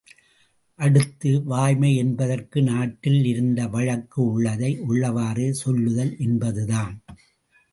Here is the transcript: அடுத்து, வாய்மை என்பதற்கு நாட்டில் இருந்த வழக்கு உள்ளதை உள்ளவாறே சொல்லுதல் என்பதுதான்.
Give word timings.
அடுத்து, 0.79 1.43
வாய்மை 1.43 1.95
என்பதற்கு 1.95 2.61
நாட்டில் 2.61 3.25
இருந்த 3.25 3.67
வழக்கு 3.67 4.23
உள்ளதை 4.23 4.79
உள்ளவாறே 4.89 5.49
சொல்லுதல் 5.51 6.17
என்பதுதான். 6.19 6.95